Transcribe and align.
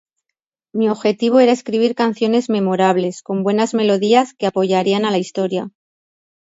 Mi 0.73 0.89
objetivo 0.89 1.39
era 1.41 1.51
escribir 1.51 1.93
canciones 1.93 2.49
memorables 2.49 3.21
con 3.21 3.43
buenas 3.43 3.75
melodías 3.75 4.33
que 4.33 4.47
apoyarían 4.47 5.05
a 5.05 5.11
la 5.11 5.19
historia... 5.19 5.69